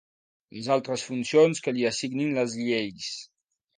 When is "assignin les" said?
1.93-2.57